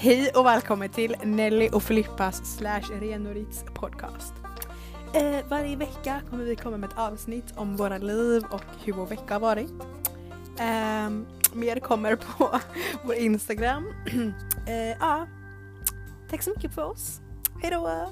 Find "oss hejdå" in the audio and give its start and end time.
16.82-18.08